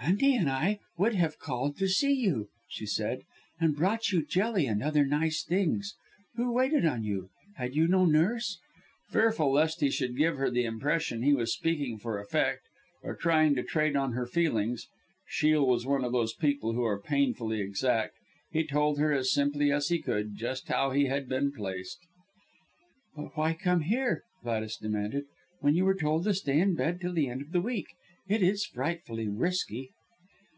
[0.00, 3.24] "Aunty and I would have called to see you," she said,
[3.60, 5.96] "and brought you jelly and other nice things.
[6.36, 8.58] Who waited on you, had you no nurse?"
[9.10, 12.62] Fearful lest he should give her the impression he was speaking for effect,
[13.02, 14.86] or trying to trade on her feelings
[15.28, 18.14] (Shiel was one of those people who are painfully exact),
[18.50, 21.98] he told her as simply as he could just how he had been placed.
[23.14, 25.24] "But why come here," Gladys demanded,
[25.60, 27.88] "when you were told to stay in bed till the end of the week.
[28.26, 29.90] It is frightfully risky."